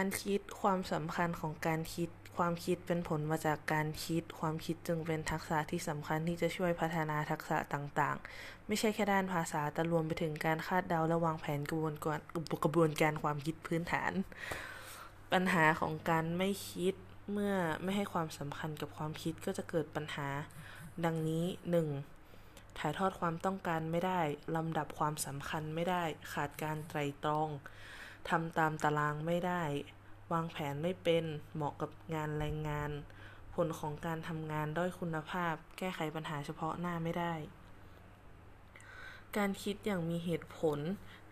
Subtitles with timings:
[0.00, 12.20] การคิดความสำคัญของการคิด ความคิดเป็นผลมาจากการคิด ความคิดจึงเป็นทักษะที่สำคัญที่จะช่วยพัฒนาทักษะต่างๆ ไม่ใช่แค่ด้านภาษาแต่รวมไปถึงการคาดเดาและวางแผนกระบวนการ
[12.64, 14.12] กระบวนการความคิดพื้นฐาน
[15.32, 16.94] ปัญหาของการไม่คิด
[17.32, 20.28] เมื่อไม่ให้ความสำคัญกับความคิดก็จะเกิดปัญหา
[21.04, 21.44] ดังนี้
[22.12, 22.78] 1.
[22.78, 24.20] ถ่ายทอดความต้องการไม่ได้
[24.56, 26.02] ลำดับความสำคัญไม่ได้
[26.34, 27.50] ขาดการไตรตรอง
[28.28, 29.62] ทำตามตารางไม่ได้
[30.32, 32.90] วางแผนไม่เป็นเหมาะกับงานแรงงาน
[33.54, 37.34] ผลของการทำงานด้อยคุณภาพ แก้ไขปัญหาเฉพาะหน้าไม่ได้
[39.36, 40.78] การคิดอย่างมีเหตุผล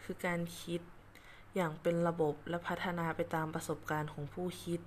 [0.03, 0.80] คือการคิด
[1.55, 4.80] อย่างเป็นระบบและพัฒนาไปตามประสบการณ์ของผู้คิด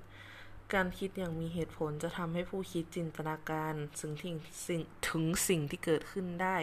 [0.73, 6.57] การคิดอย่างมีเหตุผลจะทำให้ผู้คิดจินตนาการถึงสิ่งถึงสิ่งที่เกิดขึ้นได้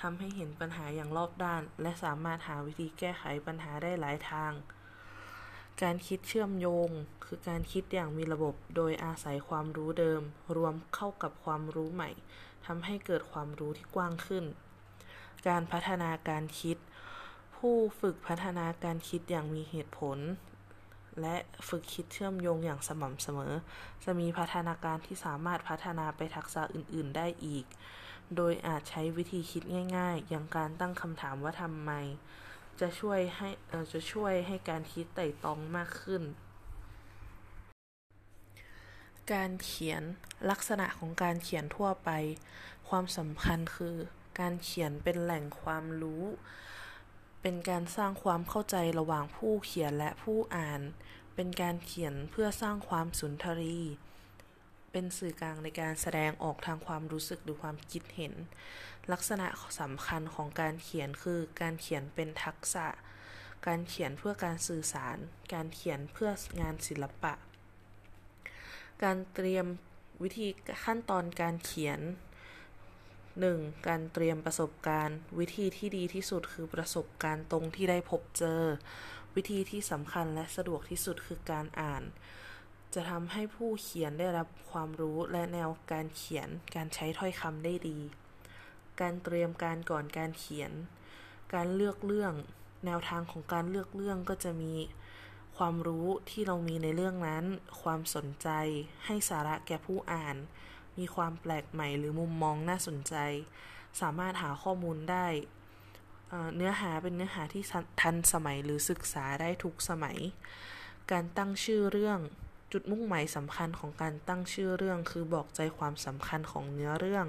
[0.00, 4.52] ทำให้เห็นปัญหาอย่างรอบด้าน และสามารถหาวิธีแก้ไขปัญหาได้หลายทาง
[5.82, 6.90] การคิดเชื่อมโยง
[7.24, 10.22] คือการคิดอย่างมีระบบ โดยอาศัยความรู้เดิม
[10.56, 12.10] รวมเข้ากับความรู้ใหม่
[12.66, 14.44] ทำให้เกิดความรู้ที่กว้างขึ้น
[15.48, 16.76] การพัฒนาการคิด
[17.56, 20.18] ผู้ฝึกพัฒนาการคิดอย่างมีเหตุผล
[21.20, 21.36] และ
[21.68, 23.52] ฝึกคิดเชื่อมโยงอย่างสม่ำเสมอ
[24.04, 27.64] จะมีพัฒนาการที่สามารถพัฒนาไปทักษะอื่น ๆ ได้อีก
[28.36, 29.62] โดยอาจใช้วิธีคิด
[29.96, 31.92] ง่าย ๆ อย่างการตั้งคำถามว่าทำไม
[32.80, 33.48] จะช่วยให้
[33.92, 36.22] จะช่วยให้การคิดไต่ตองมากขึ้น
[39.32, 40.02] การเขียน
[40.50, 42.10] ลักษณะของการเขียนทั่วไป
[42.88, 43.96] ความสำคัญคือ
[44.40, 46.24] การเขียนเป็นแหล่งความรู้
[47.42, 50.80] เป็นการสร้างความเข้าใจระหว่างผู้เขียนและผู้อ่าน
[51.34, 53.92] เป็นการเขียนเพื่อสร้างความสุนทรีย์
[54.94, 58.34] เป็นสื่อกลางในการแสดงออกทางความรู้สึกหรือความคิดเห็น
[59.12, 59.46] ลักษณะ
[59.80, 62.86] สำคัญของการเขียนคือ การเขียนเป็นทักษะ
[63.66, 65.16] การเขียนเพื่อการสื่อสาร
[65.54, 66.30] การเขียนเพื่อ
[66.60, 67.32] งานศิลปะ
[69.02, 69.66] การเตรียม
[70.22, 70.48] วิธี
[70.84, 72.00] ขั้นตอนการเขียน
[73.14, 73.86] 1.
[73.88, 78.62] การเตรียมประสบการณ์ วิธีที่ดีที่สุดคือประสบการณ์ตรงที่ได้พบเจอ
[79.36, 82.02] วิธีที่สำคัญและสะดวกที่สุดคือการอ่าน
[82.94, 87.98] จะทำให้ผู้เขียนได้รับความรู้และแนวการเขียนการใช้ถ้อยคำได้ดี
[89.00, 90.72] การเตรียมการก่อนการเขียน
[91.54, 92.32] การเลือกเรื่อง
[92.86, 94.74] แนวทางของการเลือกเรื่องก็จะมี
[95.56, 97.44] ความรู้ที่เรามีในเรื่องนั้น
[97.82, 98.48] ความสนใจ
[99.06, 100.36] ให้สาระแก่ผู้อ่าน
[100.98, 103.14] มีความแปลกใหม่หรือมุมมองน่าสนใจ
[104.00, 105.26] สามารถหาข้อมูลได้
[106.56, 107.62] เนื้อหาเป็นเนื้อหาที่
[108.00, 110.18] ทันสมัยหรือศึกษาได้ทุกสมัย
[111.10, 112.18] การตั้งชื่อเรื่อง
[112.76, 117.26] จุดมุ่งหมายสำคัญของการตั้งชื่อเรื่องคือบอกใจความสำคัญของเนื้อเรื่อง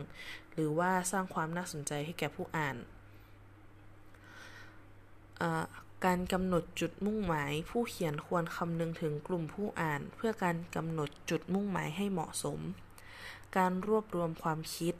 [0.53, 2.75] หรือว่าสร้างความน่าสนใจให้แก่ผู้อ่าน
[6.05, 12.59] การกำหนดจุดมุ่งหมาย ผู้เขียนควรคำนึงถึงกลุ่มผู้อ่าน เพื่อการกำหนดจุดมุ่งหมายให้เหมาะสม
[13.57, 14.93] การรวบรวมความคิด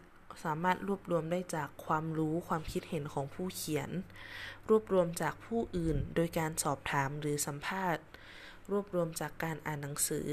[0.43, 3.89] สามารถรวบรวมได้จากความรู้ความคิดเห็นของผู้เขียน
[4.69, 8.03] รวบรวมจากผู้อื่น โดยการสอบถามหรือสัมภาษณ์
[8.71, 10.27] รวบรวมจากการอ่านหนังสือ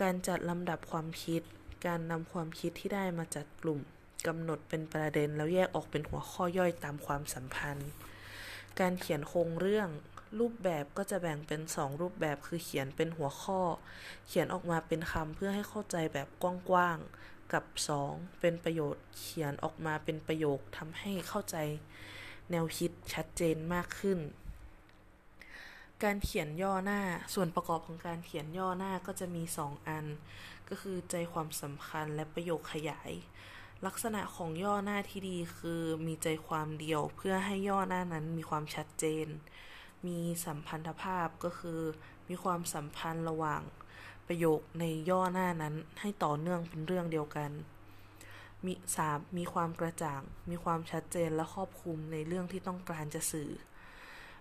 [0.00, 1.42] การจัดลำดับความคิด
[1.86, 3.80] การนำความคิดที่ได้มาจัดกลุ่ม
[4.26, 7.90] กำหนดเป็นประเด็นแล้วแยกออกเป็นหัวข้อย่อยตามความสัมพันธ์
[8.80, 9.88] การเขียนโครงเรื่อง
[10.38, 13.60] รูปแบบก็จะแบ่งเป็น 2 รูปแบบคือเขียนเป็นหัวข้อ
[14.26, 16.44] เขียนออกมาเป็นคำเพื่อให้เข้าใจแบบก
[16.74, 17.64] ว้างๆ กับ
[18.02, 21.56] 2 เป็นประโยชน์ เขียนออกมาเป็นประโยคทำให้เข้าใจ
[22.50, 24.18] แนวคิดชัดเจนมากขึ้น
[26.04, 27.00] การเขียนย่อหน้า
[27.34, 30.06] ส่วนประกอบของการเขียนย่อหน้าก็จะมี 2 อัน
[30.68, 33.12] ก็คือใจความสำคัญและประโยคขยาย
[33.86, 39.26] ลักษณะของย่อหน้าที่ดีคือมีใจความเดียวเพื่อให้ย่อหน้านั้นมีความชัดเจน
[40.06, 41.80] มีสัมพันธภาพก็คือ
[42.28, 43.62] มีความสัมพันธ์ระหว่าง
[44.26, 47.50] ประโยคในย่อหน้านั้นให้ต่อเนื่องเป็นเรื่องเดียวกัน
[48.64, 53.50] มีสามมีความกระจ่าง มีความชัดเจนและครอบคลุมในเรื่องที่ต้องการจะสื่อ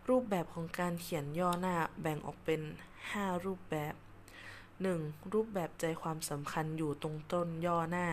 [0.09, 2.61] รูปแบบของการเขียนย่อหน้าแบ่งออกเป็น
[3.03, 3.93] 5 รูปแบบ
[4.63, 5.33] 1.
[5.33, 8.07] รูปแบบใจความสำคัญอยู่ตรงต้นย่อหน้า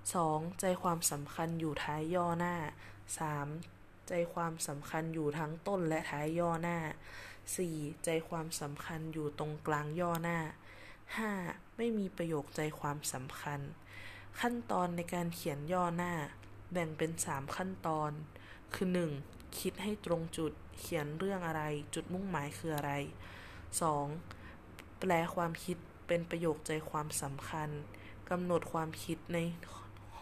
[0.00, 0.60] 2.
[0.60, 2.54] ใจความสำคัญอยู่ท้ายย่อหน้า
[3.28, 4.08] 3.
[4.08, 6.78] ใจความสำคัญอยู่ทั้งต้นและท้ายย่อหน้า
[7.40, 8.04] 4.
[8.04, 10.38] ใจความสำคัญอยู่ตรงกลางย่อหน้า
[11.08, 11.76] 5.
[11.76, 13.60] ไม่มีประโยคใจความสำคัญ
[14.40, 16.12] ขั้นตอนในการเขียนย่อหน้า
[16.72, 18.10] แบ่งเป็น 3 ขั้นตอน
[18.74, 18.88] คือ
[19.22, 19.58] 1.
[19.58, 21.62] คิดให้ตรงจุด เขียนเรื่องอะไร
[21.94, 22.92] จุดมุ่งหมายคืออะไร
[24.18, 25.00] 2.
[25.00, 25.76] แปลความคิด
[26.06, 27.68] เป็นประโยคใจความสำคัญ
[28.30, 29.38] กำหนดความคิดใน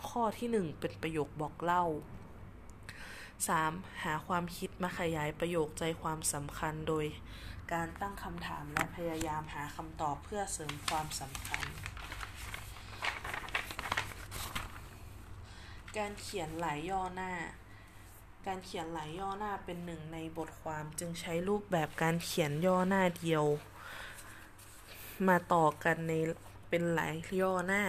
[0.08, 1.84] ข้อที่ 1 เป็นประโยคบอกเล่า
[3.14, 4.02] 3.
[4.04, 7.06] หาความคิดมาขยายประโยคใจความสำคัญโดย
[7.72, 11.64] การตั้งคำถามและพยายามหาคำตอบเพื่อเสริมความสำคัญ
[15.96, 17.32] การเขียนหลายย่อหน้า
[18.48, 23.44] การเขียนหลายย่อหน้าเป็นหนึ่งในบทความจึงใช้รูปแบบการเขียนย่อหน้าเดียว
[25.28, 26.12] มาต่อกันใน
[26.68, 27.82] เป็นหลายย่อหน้า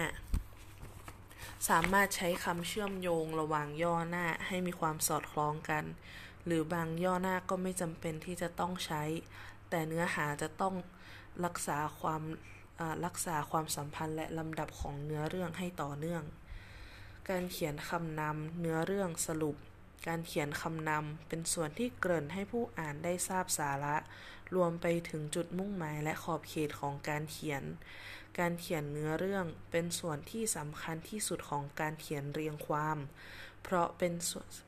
[1.70, 5.84] สามารถใช้คำเชื่อมโยงระหว่างย่อหน้าให้มีความสอดคล้องกัน
[6.46, 9.04] หรือบางย่อหน้าก็ไม่จำเป็นที่จะต้องใช้
[9.70, 10.76] แต่เนื้อหาจะต้อง
[11.46, 12.22] รักษาความ
[13.06, 16.24] รักษาความสัมพันธ์และลำดับของเนื้อเรื่องให้ต่อเนื่อง
[17.30, 19.58] การเขียนคำนำเนื้อเรื่องสรุป
[20.08, 23.96] การเขียนคำนำเป็นส่วนที่เกริ่นให้ผู้อ่านได้ทราบสาระ
[24.56, 27.64] รวมไปถึงจุดมุ่งหมายและขอบเขตของการเขียน
[28.40, 32.98] การเขียนเนื้อเรื่องเป็นส่วนที่สำคัญที่สุดของการเขียนเรียงความ
[33.64, 34.14] เพราะเป็น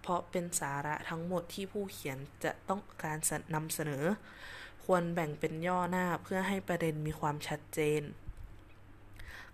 [0.02, 3.18] เพราะเป็นสาระทั้งหมดที่ผู้เขียนจะต้องการ
[3.56, 4.06] นำเสนอ
[4.84, 8.02] ควรแบ่งเป็นย่อหน้าเพื่อให้ประเด็นมีความชัดเจน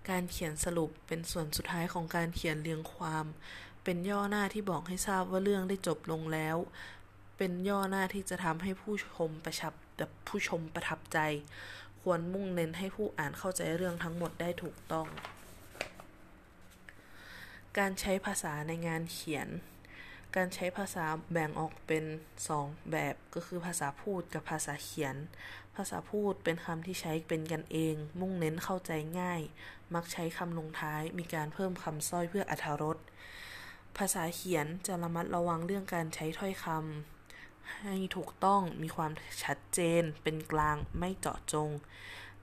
[0.09, 3.25] การเขียนสรุปเป็นส่วนสุดท้ายของการเขียนเรียงความ
[3.83, 6.57] เป็นย่อหน้าที่บอกให้ทราบว่าเรื่องได้จบลงแล้ว
[7.37, 9.73] เป็นย่อหน้าที่จะทำให้ผู้ชมประชับ
[10.27, 11.19] ผู้ชมประทับใจ
[12.01, 15.07] ควรมุ่งเน้นให้ผู้อ่านเข้าใจเรื่องทั้งหมดได้ถูกต้อง
[17.77, 19.47] การใช้ภาษาในงานเขียน
[20.35, 22.03] การใช้ภาษาแบ่งออกเป็น
[22.47, 25.15] 2 แบบก็คือภาษาพูดกับภาษาเขียน
[25.75, 29.41] ภาษาพูดเป็นคำที่ใช้เป็นกันเอง มุ่งเน้นเข้าใจง่าย
[29.93, 32.97] มักใช้คำลงท้ายมีการเพิ่มคำสร้อยเพื่ออรรถรส
[33.97, 39.11] ภาษาเขียนจะระมัดระวังเรื่องการใช้ถ้อยคำให้ถูกต้องมีความ
[39.43, 41.69] ชัดเจน เป็นกลางไม่เจาะจง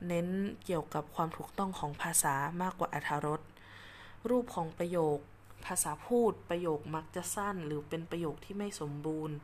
[0.06, 0.28] เน้น
[0.64, 3.40] เกี่ยวกับความถูกต้องของภาษามากกว่าอรรถรส
[4.28, 5.18] รูปของประโยค
[5.66, 9.36] ภาษาพูดประโยคมักจะสั้น หรือเป็นประโยคที่ไม่สมบูรณ์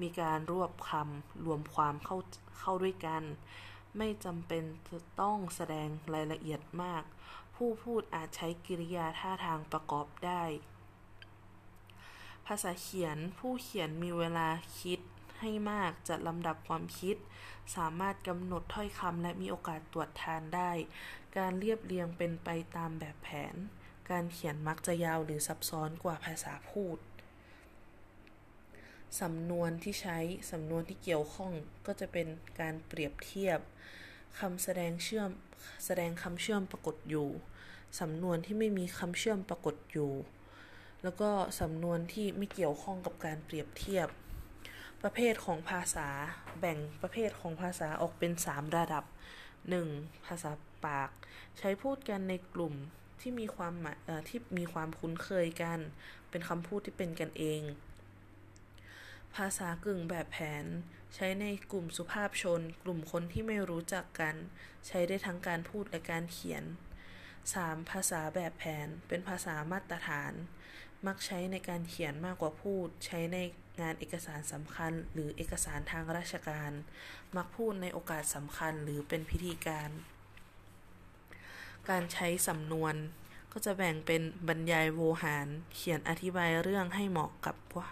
[0.00, 2.18] มีการรวบคำรวมความเข้า
[2.58, 3.22] เข้าด้วยกัน
[3.96, 7.02] ไม่จำเป็นจะต้องแสดงรายละเอียดมาก
[7.54, 14.48] ผู้พูดอาจใช้กิริยาท่าทางประกอบได้าษาเขียนผู้เขียนมีเวลา
[14.80, 15.00] คิด
[15.40, 17.16] ให้มากจัดลำดับความคิด
[17.76, 20.70] สามารถกำหนดถ้อยคำและมีโอกาสตรวจทานได้
[21.36, 23.54] การเรียบเรียงเป็นไปตามแบบแผน
[24.10, 26.98] การเขียนมักจะยาวหรือซับซ้อนกว่าภาษาพูด
[29.20, 30.18] สำนวนที่ใช้
[30.50, 31.52] สำนวนที่เกี่ยวข้อง
[31.86, 32.26] ก็จะเป็น
[32.60, 33.58] การเปรียบเทียบ
[34.38, 35.30] คำแสดงเชื่อม
[35.84, 37.28] แสดงคำเชื่อมปรากฏอยู่
[38.00, 40.12] สำนวนที่ไม่มีคำเชื่อมปรากฏอยู่
[41.02, 44.08] แล้วก็สำนวนที่ไม่เกี่ยวข้องกับการเปรียบเทียบ
[45.02, 46.08] ประเภทของภาษา
[46.60, 49.04] แบ่งประเภทของภาษาออกเป็น 3 ระดับ
[49.64, 50.26] 1.
[50.26, 50.50] ภาษา
[50.84, 51.10] ปาก
[51.58, 52.74] ใช้พูดกันในกลุ่ม
[53.20, 53.74] ที่มีความ
[54.28, 55.78] ที่มีความคุ้นเคยกัน
[56.30, 57.62] เป็นคำพูดที่เป็นกันเอง
[59.36, 60.64] ภาษากึ่งแบบแผน
[61.14, 64.34] ใช้ในกลุ่มสุภาพชน กลุ่มคนที่ไม่รู้จักกัน
[64.86, 66.64] ใช้ได้ทั้งการพูดและการเขียน
[67.26, 67.90] 3.
[67.90, 70.32] ภาษาแบบแผน เป็นภาษามาตรฐาน
[71.06, 73.38] มักใช้ในการเขียนมากกว่าพูด ใช้ใน
[73.80, 76.72] งานเอกสารสำคัญ หรือเอกสารทางราชการ
[77.36, 79.90] มักพูดในโอกาสสำคัญหรือเป็นพิธีการ
[81.90, 82.94] การใช้สำนวน
[83.52, 87.88] ก็จะแบ่งเป็นบรรยายโวหาร เขียนอธิบายเรื่องให้เหมาะกับว่า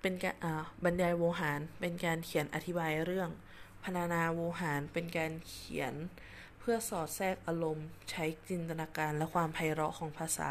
[0.00, 0.36] เป็นการ
[0.84, 3.30] บรรยายโวหาร เป็นการเขียนอธิบายเรื่อง
[3.82, 5.94] พรรณนาโวหาร เป็นการเขียน
[6.58, 10.50] เพื่อสอดแทรกอารมณ์ ใช้จินตนาการและความไพเราะของภาษา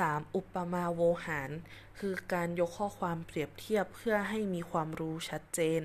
[0.00, 0.34] 3.
[0.36, 1.50] อุปมาโวหาร
[1.98, 5.82] คือการยกข้อความเปรียบเทียบเพื่อให้มีความรู้ชัดเจน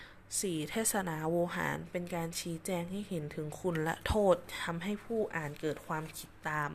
[0.00, 0.70] 4.
[0.70, 6.72] เทศนาโวหาร เป็นการชี้แจงให้เห็นถึงคุณและโทษทำให้ผู้อ่านเกิดความคิดตาม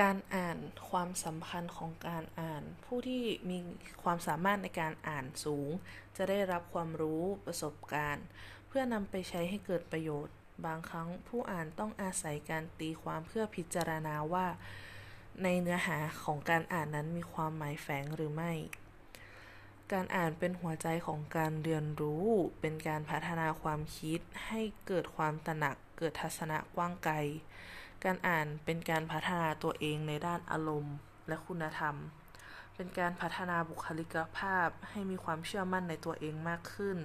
[0.00, 0.58] การอ่าน
[0.90, 3.58] ความสำคัญของการอ่าน ผู้ที่มี
[4.02, 5.68] ความสามารถในการอ่านสูง
[6.16, 8.26] จะได้รับความรู้ประสบการณ์
[8.68, 14.46] เพื่อนำไปใช้ให้เกิดประโยชน์ บางครั้งผู้อ่านต้องอาศัยการตีความเพื่อพิจารณาว่า
[15.42, 18.52] ในเนื้อหาของการอ่านนั้นมีความหมายแฝงหรือไม่
[19.92, 22.26] การอ่านเป็นหัวใจของการเรียนรู้
[22.60, 27.16] เป็นการพัฒนาความคิดให้เกิดความตระหนัก เกิดทัศนะกว้างไกล
[28.04, 30.96] การอ่านเป็นการพัฒนาตัวเองในด้านอารมณ์
[31.28, 31.96] และคุณธรรม
[32.74, 36.98] เป็นการพัฒนาบุคลิกภาพให้มีความเชื่อมั่นในตัวเองมากขึ้น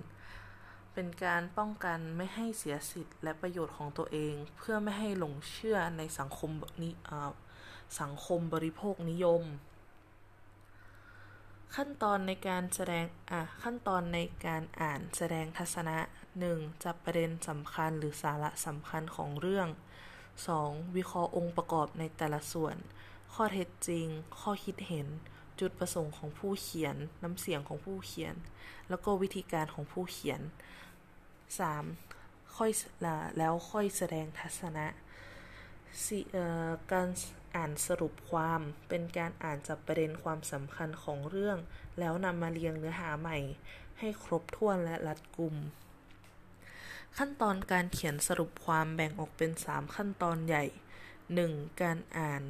[0.99, 6.51] เป็นการป้องกันไม่ให้เสียสิทธิ์และประโยชน์ของตัวเอง เพื่อไม่ให้หลงเชื่อในสังคม
[6.83, 6.93] นี้
[8.01, 9.43] สังคมบริโภคนิยม
[11.75, 15.97] ขั้นตอนในการแสดงอะขั้นตอนในการอ่านแสดงทัศนะ
[16.41, 16.83] 1.
[16.83, 19.67] จับประเด็นสำคัญหรือสาระสำคัญของเรื่อง
[20.31, 20.95] 2.
[20.95, 22.75] วิเคราะห์องค์ประกอบในแต่ละส่วน
[23.33, 24.05] ข้อเท็จจริง
[24.39, 25.07] ข้อคิดเห็น
[25.59, 28.35] จุดประสงค์ของผู้เขียน น้ำเสียงของผู้เขียน
[28.89, 30.41] แล้วก็วิธีการของผู้เขียน
[31.47, 32.55] 3.
[32.55, 32.71] ค่อย
[33.37, 34.87] แล้วค่อยแสดงทัศนะ
[36.91, 37.09] การ
[37.55, 41.57] อ่านสรุปความเป็นการอ่านจับประเด็นความสำคัญของเรื่อง
[41.99, 43.37] แล้วนำมาเรียงเนื้อหาใหม่
[43.99, 45.55] ให้ครบถ้วนและรัดกุม
[47.17, 50.65] ขั้นตอนการเขียนสรุปความแบ่งออกเป็น 3 ขั้นตอนใหญ่
[51.23, 51.81] 1.
[51.81, 52.43] การอ่าน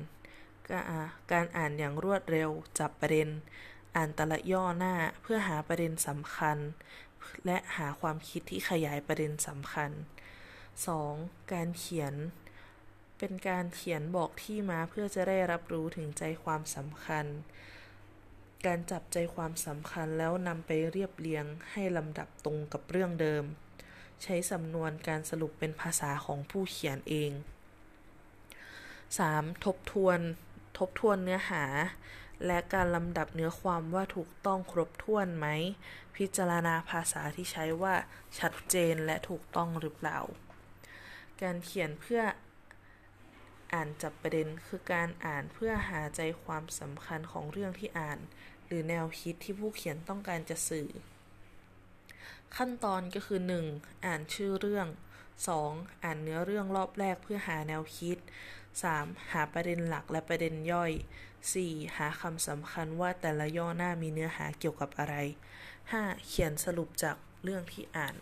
[1.32, 2.50] การอ่านอย่างรวดเร็ว
[2.80, 3.30] จับประเด็น
[3.96, 6.58] อ่านแต่ละย่อหน้าเพื่อหาประเด็นสำคัญ
[7.46, 9.92] และหาความคิดที่ขยายประเด็นสำคัญ
[10.72, 11.52] 2.
[11.54, 12.14] การเขียน
[13.18, 17.26] เป็นการเขียนบอกที่มาเพื่อจะได้รับรู้ถึงใจความสำคัญ
[18.66, 23.44] การจับใจความสำคัญแล้วนำไปเรียบเรียงให้ลำดับตรงกับเรื่องเดิม
[24.24, 27.32] ใช้สำนวนการสรุปเป็นภาษาของผู้เขียนเอง
[28.88, 29.66] 3.
[29.66, 30.20] ทบทวน
[30.78, 31.64] ทบทวนเนื้อหา
[32.46, 35.48] และการลำดับเนื้อความว่าถูกต้องครบถ้วนไหม
[36.16, 37.96] พิจารณาภาษาที่ใช้ว่า
[38.40, 40.20] ชัดเจนและถูกต้องหรือเปล่า
[41.42, 42.22] การเขียนเพื่อ
[43.74, 48.20] อ่านจับประเด็นคือการอ่านเพื่อหาใจความสำคัญของเรื่องที่อ่าน
[48.66, 50.90] หรือแนวคิดที่ผู้เขียนต้องการจะสื่อ
[52.56, 53.40] ขั้นตอนก็คือ
[53.74, 54.06] 1.
[54.06, 54.88] อ่านชื่อเรื่อง
[55.46, 56.04] 2.
[56.04, 58.18] อ่านเนื้อเรื่องรอบแรกเพื่อหาแนวคิด
[58.86, 59.32] 3.
[59.32, 60.92] หาประเด็นหลักและประเด็นย่อย
[61.44, 61.98] 4.
[61.98, 65.16] หาคำสำคัญว่าแต่ละย่อหน้ามีเนื้อหาเกี่ยวกับอะไร
[65.72, 66.28] 5.
[66.28, 68.16] เขียนสรุปจากเรื่องที่อ่าน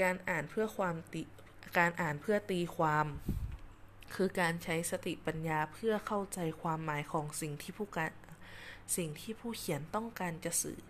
[0.00, 1.22] การอ่านเพื่อความติ
[1.78, 3.06] การอ่านเพื่อตีความ
[4.14, 8.12] คือการใช้สติปัญญาเพื่อเข้าใจความหมายของสิ่งที่ผู้การ
[8.96, 10.80] สิ่งที่ผู้เขียนต้องการจะสื่อ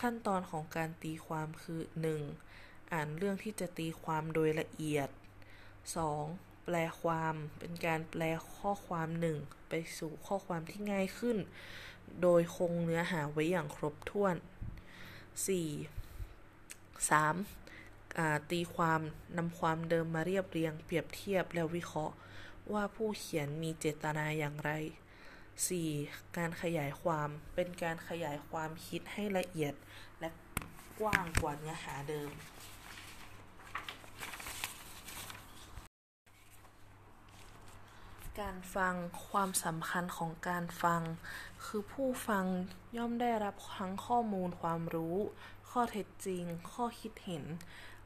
[0.00, 1.80] ขั้นตอนของการตีความคือ
[2.36, 2.92] 1.
[2.92, 6.55] อ่านเรื่องที่จะตีความโดยละเอียด 2.
[6.68, 8.22] แปลความ เป็นการแปล
[8.56, 11.38] ข้อความหนึ่ง ไปสู่ข้อความที่ง่ายขึ้น
[12.22, 14.46] โดยคงเนื้อหาไว้อย่างครบถ้วน 4.
[17.60, 18.50] 3.
[18.50, 19.00] ตีความ
[19.36, 22.14] นำความเดิมมาเรียบเรียง เปรียบเทียบแล้ววิเคราะห์
[22.72, 24.70] ว่าผู้เขียนมีเจตนาอย่างไร
[25.54, 26.36] 4.
[26.36, 29.74] การขยายความเป็นการขยายความคิดให้ละเอียด
[30.20, 30.28] และ
[31.00, 32.30] กว้างกว่าเนื้อหาเดิม
[38.40, 38.94] การฟัง
[39.28, 41.02] ความสำคัญของการฟัง
[41.64, 42.44] คือผู้ฟัง
[42.96, 45.16] ย่อมได้รับทั้งข้อมูลความรู้
[45.70, 47.44] ข้อเท็จจริง ข้อคิดเห็น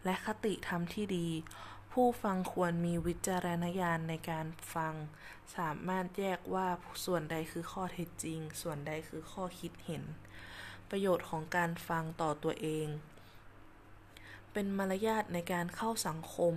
[0.04, 1.28] และคติธรรมที่ดี
[1.92, 4.94] ผู้ฟังควรมีวิจารณญาณในการฟัง
[5.56, 6.68] สามารถแยกว่า
[7.04, 10.02] ส่วนใดคือข้อเท็จจริง ส่วนใดคือข้อคิดเห็น
[10.90, 12.86] ประโยชน์ของการฟังต่อตัวเอง
[14.52, 16.54] เป็นมารยาทในการเข้าสังคม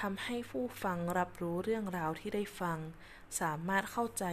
[0.00, 2.78] ทำให้ผู้ฟังรับรู้เรื่องราวที่ได้ฟัง
[3.40, 4.24] สามารถเข้าใจ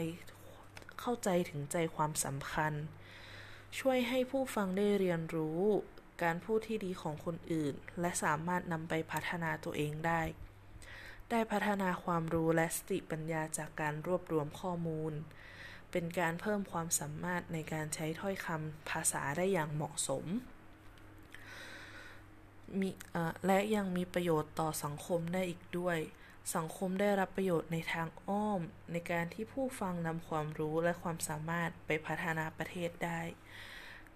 [1.02, 2.74] เข้าใจถึงใจความสำคัญ
[3.80, 5.62] ช่วยให้ผู้ฟังได้เรียนรู้
[6.24, 10.22] การพูดที่ดีของคนอื่น และสามารถนำไปพัฒนาตัวเองได้
[11.32, 15.14] ได้พัฒนาความรู้และสติปัญญาจากการรวบรวมข้อมูล
[15.92, 20.26] เป็นการเพิ่มความสามารถในการใช้ถ้อยคำภาษาได้อย่างเหมาะสม
[22.80, 22.90] มี
[23.46, 25.98] และยังมีประโยชน์ต่อสังคมได้อีกด้วย
[26.56, 28.62] สังคมได้รับประโยชน์ในทางอ้อม
[28.92, 33.22] ในการที่ผู้ฟังนำความรู้และความสามารถไปพัฒนาประเทศได้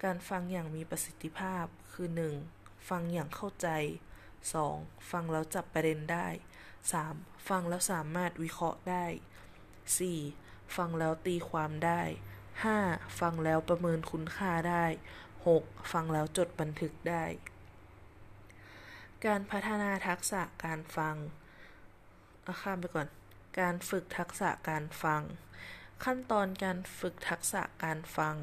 [0.04, 2.08] การฟังอย่างมีประสิทธิภาพคือ
[2.48, 2.88] 1.
[2.88, 3.68] ฟังอย่างเข้าใจ
[4.40, 5.10] 2.
[5.10, 6.28] ฟังแล้วจับประเด็นได้
[6.88, 7.48] 3.
[7.48, 9.06] ฟังแล้วสามารถวิเคราะห์ได้
[10.10, 10.76] 4.
[10.76, 12.02] ฟังแล้วตีความได้
[12.60, 13.20] 5.
[13.20, 14.84] ฟังแล้วประเมินคุณค่าได้
[15.38, 15.92] 6.
[15.92, 17.24] ฟังแล้วจดบันทึกได้
[19.26, 21.16] การพัฒนาทักษะการฟัง
[22.46, 23.08] อาข้ามไปก่อน
[23.60, 25.22] การฝึกทักษะการฟัง
[26.04, 28.34] ขั้นตอนการฝึกทักษะการฟัง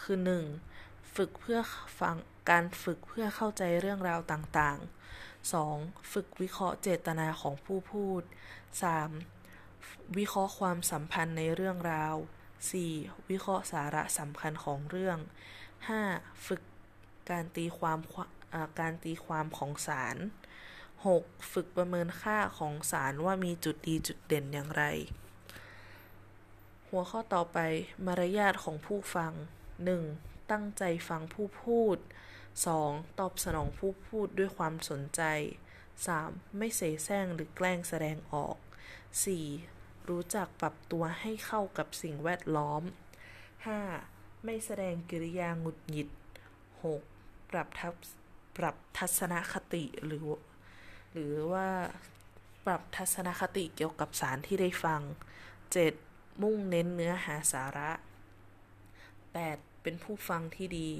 [0.00, 0.18] คือ
[0.66, 1.14] 1.
[1.16, 1.58] ฝึกเพื่อ
[2.00, 2.16] ฟัง
[2.50, 6.12] การฝึกเพื่อเข้าใจเรื่องราวต่างๆ 2.
[6.12, 8.22] ฝึกวิเคราะห์เจตนาของผู้พูด
[9.40, 10.18] 3.
[10.18, 12.14] วิเคราะห์ความสัมพันธ์ในเรื่องราว
[12.72, 13.30] 4.
[13.30, 15.18] วิเคราะห์สาระสำคัญของเรื่อง
[15.82, 16.46] 5.
[16.46, 16.62] ฝึก
[17.30, 17.98] การตีความ
[18.78, 20.16] การตีความของสาร
[21.04, 21.52] 6.
[21.52, 24.84] ฝึกประเมินค่าของสารว่ามีจุดดีจุดเด่นอย่างไร
[26.88, 27.58] หัวข้อต่อไป
[28.06, 29.32] มารยาทของผู้ฟัง
[29.92, 30.50] 1.
[30.50, 31.98] ตั้งใจฟังผู้พูด
[32.58, 33.18] 2.
[33.20, 35.22] ตอบสนองผู้พูดด้วยความสนใจ
[35.88, 36.56] 3.
[36.56, 38.56] ไม่เสแสร้งหรือแกล้งแสดงออก
[39.32, 40.08] 4.
[40.08, 42.82] รู้จักปรับตัวให้เข้ากับสิ่งแวดล้อม
[43.64, 44.44] 5.
[44.44, 46.08] ไม่แสดงกิริยาหงุดหงิด
[46.80, 47.50] 6.
[47.50, 47.94] ปรับทับ
[48.56, 50.24] ปรับทัศนคติหรือ
[51.12, 51.68] หรือว่า
[52.66, 55.00] ปรับทัศนคติเกี่ยวกับสารที่ได้ฟัง
[55.72, 56.42] 7.
[56.42, 57.90] มุ่งเน้นเนื้อหาสาระ
[58.66, 59.82] 8.
[59.82, 60.90] เป็นผู้ฟังที่ดี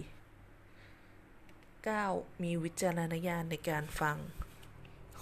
[1.76, 2.42] 9.
[2.42, 4.16] มีวิจารณญาณในการฟัง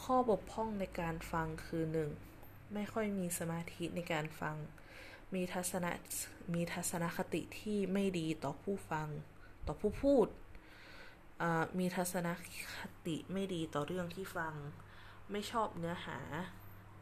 [0.03, 1.85] ข้อบกพร่องในการฟังคือ
[2.29, 2.73] 1.
[2.75, 4.57] ไม่ค่อยมีสมาธิในการฟัง
[5.35, 5.87] มีทัศน
[6.55, 9.09] มีทัศนคติที่ไม่ดีต่อผู้ฟัง
[9.67, 10.27] ต่อผู้พูด
[11.79, 12.29] มีทัศน
[12.77, 14.55] คติไม่ดีต่อเรื่องที่ฟัง
[15.31, 16.19] ไม่ชอบเนื้อหา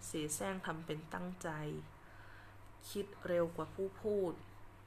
[0.06, 1.48] เสียแซงทำเป็นตั้งใจ
[2.90, 4.32] คิดเร็วกว่าผู้พูด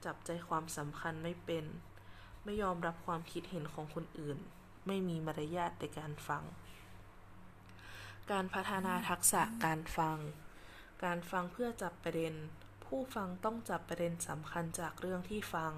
[0.06, 1.66] จับใจความสำคัญไม่เป็น
[2.44, 4.38] ไม่ยอมรับความคิดเห็นของคนอื่น
[4.88, 6.44] ไม่มีมารยาทในการฟัง
[8.32, 10.18] การพัฒนาทักษะการฟัง
[11.04, 12.34] การฟังเพื่อจับประเด็น
[12.86, 15.74] ผู้ฟังต้องจับประเด็นสำคัญจากเรื่องที่ฟัง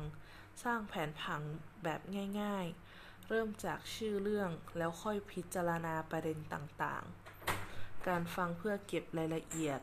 [0.64, 1.42] สร้างแผนผัง
[1.84, 2.02] แบบ
[2.42, 2.85] ง่าย ๆ
[3.28, 9.80] เริ่มจากชื่อเรื่องแล้วค่อยพิจารณาประเด็นต่างๆ การฟังเพื่อเก็บรายละเอียด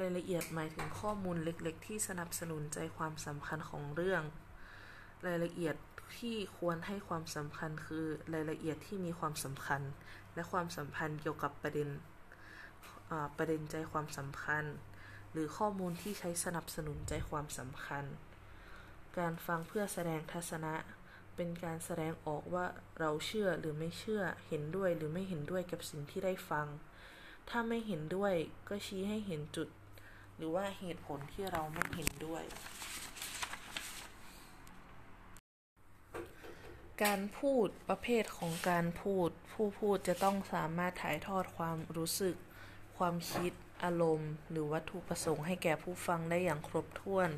[0.00, 4.22] รายละเอียดหมายถึงข้อมูลเล็กๆ ที่สนับสนุนใจความสำคัญของเรื่อง
[5.26, 5.76] รายละเอียด
[6.18, 9.82] ที่ควรให้ความสำคัญคือรายละเอียดที่มีความสำคัญ
[10.34, 11.88] และความสัมพันธ์เกี่ยวกับประเด็น
[13.36, 14.64] ประเด็นใจความสำคัญ
[15.32, 18.04] หรือข้อมูลที่ใช้สนับสนุนใจความสำคัญ
[19.18, 20.74] การฟังเพื่อแสดงทัศนะ
[21.36, 22.66] เป็นการแสดงออกว่า
[22.98, 26.66] เราเชื่อหรือไม่เชื่อ เห็นด้วยหรือไม่เห็นด้วยกับสิ่งที่ได้ฟัง
[27.48, 28.34] ถ้าไม่เห็นด้วย
[28.68, 29.68] ก็ชี้ให้เห็นจุด
[30.36, 32.44] หรือว่าเหตุผลที่เราไม่เห็นด้วย
[37.04, 42.36] การพูดประเภทของการพูด ผู้พูดจะต้องสามารถถ่ายทอดความรู้สึก
[42.98, 43.52] ความคิด
[43.84, 47.30] อารมณ์ หรือวัตถุประสงค์ให้แก่ผู้ฟังได้อย่างครบถ้วน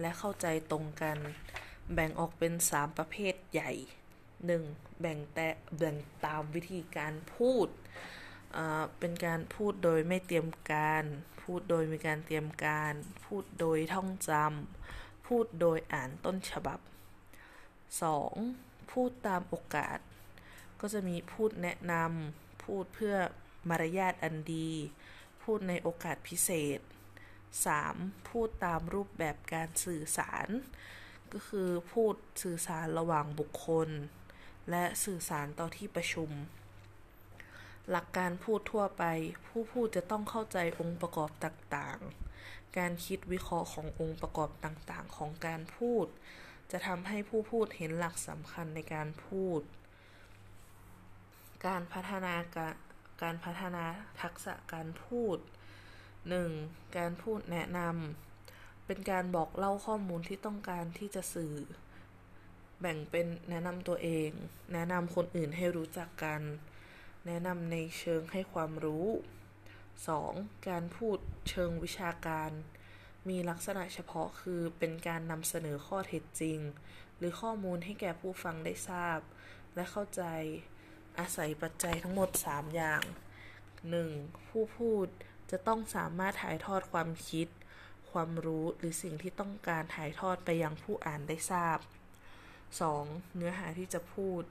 [0.00, 1.18] และเข้าใจตรงกัน
[1.94, 3.72] แบ่งออกเป็น 3 ประเภทใหญ่
[4.36, 5.00] 1.
[5.00, 7.68] แบ่งแต่แบ่งตามวิธีการพูด
[8.98, 11.04] เป็นการพูดโดยไม่เตรียมการ
[11.42, 12.92] พูดโดยมีการเตรียมการ
[13.24, 16.80] พูดโดยท่องจำ พูดโดยอ่านต้นฉบับ
[18.04, 18.90] 2.
[18.92, 19.98] พูดตามโอกาส
[20.80, 23.16] ก็จะมีพูดแนะนำ พูดเพื่อ
[23.68, 24.70] มารยาทอันดี
[25.42, 26.80] พูดในโอกาสพิเศษ
[27.54, 28.28] 3.
[28.28, 30.48] พูดตามรูปแบบการสื่อสาร
[31.32, 33.88] ก็คือพูดสื่อสารระหว่างบุคคล
[34.70, 36.30] และสื่อสารต่อที่ประชุม
[37.90, 39.04] หลักการพูดทั่วไป
[39.46, 46.06] ผู้พูดจะต้องเข้าใจองค์ประกอบต่างๆ การคิดวิเคราะห์ขององค์ประกอบต่างๆ ของการพูด
[46.70, 49.60] จะทำให้ผู้พูดเห็นหลักสำคัญในการพูด
[51.66, 52.74] การพัฒนาการ
[53.22, 53.84] การพัฒนา
[54.22, 55.38] ทักษะการพูด
[56.16, 56.96] 1.
[56.96, 58.25] การพูดแนะนำ
[58.86, 61.54] เป็นการบอกเล่าข้อมูลที่ต้องการที่จะสื่อ
[62.80, 64.30] แบ่งเป็นแนะนำตัวเอง
[64.72, 66.42] แนะนำคนอื่นให้รู้จักกัน
[67.26, 69.06] แนะนำในเชิงให้ความรู้
[69.86, 70.68] 2.
[70.68, 71.18] การพูด
[71.48, 72.50] เชิงวิชาการ
[73.28, 76.58] มีลักษณะเฉพาะคือเป็นการนำเสนอข้อเท็จจริง
[77.18, 79.18] หรือข้อมูลให้แก่ผู้ฟังได้ทราบ
[79.74, 80.22] และเข้าใจ
[81.18, 83.02] อาศัยปัจจัยทั้งหมด 3 อย่าง
[83.94, 84.48] 1.
[84.48, 85.06] ผู้พูด
[85.50, 87.48] จะต้องสามารถถ่ายทอดความคิด
[88.16, 91.78] ความรู้หรือสิ่งที่ต้องการถ่ายทอดไปยังผู้อ่านได้ทราบ
[92.58, 93.36] 2.
[93.36, 94.42] เนื้อหาที่จะพูด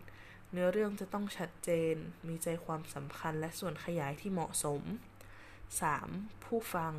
[0.51, 1.95] เนื้อเรื่องจะต้องชัดเจน
[2.27, 4.81] มีใจความสำคัญและส่วนขยายที่เหมาะสม
[5.83, 6.45] 3.
[6.45, 6.93] ผู้ฟัง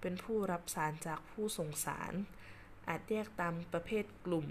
[0.00, 2.12] เป็นผู้รับสารจากผู้ส่งสาร
[2.88, 4.46] อาจแยกตามประเภทกลุ่ม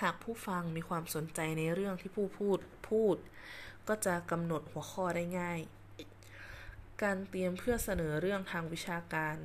[0.00, 2.58] หากผู้ฟังมีความสนใจในเรื่องที่ผู้พูด
[2.90, 3.16] พูด
[3.88, 5.60] ก็จะกำหนดหัวข้อได้ง่าย
[7.02, 9.38] การเตรียมเพื่อเสนอเรื่องทางวิชาการ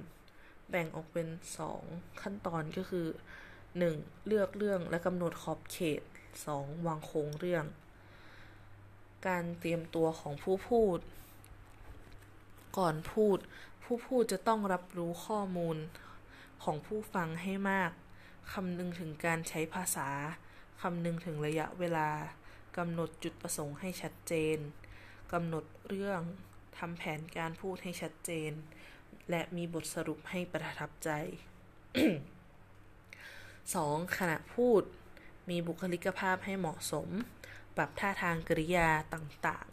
[0.70, 1.28] แบ่งออกเป็น
[1.76, 3.08] 2 ขั้นตอนก็คือ
[3.68, 4.28] 1.
[4.28, 6.02] เลือกเรื่องและกำหนดขอบเขต
[6.44, 6.86] 2.
[6.88, 7.66] วางโครงเรื่อง
[9.28, 11.00] การเตรียมตัวของผู้พูด
[12.78, 13.38] ก่อนพูด
[13.84, 15.78] ผู้พูดจะต้องรับรู้ข้อมูล
[16.64, 17.92] ของผู้ฟังให้มาก
[18.54, 20.10] คำนึงถึงการใช้ภาษา
[20.82, 22.10] คำนึงถึงระยะเวลา
[22.78, 24.58] กำหนดจุดประสงค์ให้ชัดเจน
[25.34, 26.22] กำหนดเรื่อง
[26.78, 28.52] ทำแผนการพูดให้ชัดเจน
[29.30, 31.10] และมีบทสรุปให้ประทับใจ
[32.64, 34.18] 2.
[34.18, 34.84] ขณะพูด
[35.50, 37.10] มีบุคลิกภาพให้เหมาะสม
[37.76, 39.68] ปรับท่าทางกริยาต่าง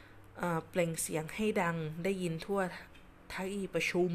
[0.00, 2.60] ๆ เปล่งเสียงให้ดังได้ยินทั่ว
[3.34, 4.10] ที่ประชุม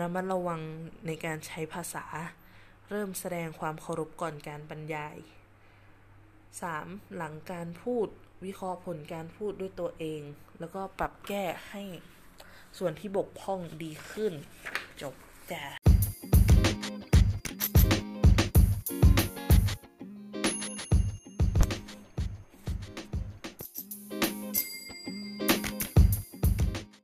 [0.00, 0.60] ระมัดระวัง
[1.06, 2.04] ในการใช้ภาษา
[2.90, 5.16] เริ่มแสดงความเคารพก่อนการบรรยาย
[6.76, 7.16] 3.
[7.16, 8.08] หลังการพูด
[8.44, 10.22] วิเคราะห์ผลการพูดด้วยตัวเอง
[10.58, 11.82] แล้วก็ปรับแก้ให้
[12.78, 14.32] ส่วนที่บกพร่องดีขึ้น
[15.02, 15.14] จบ
[15.50, 15.83] จ้า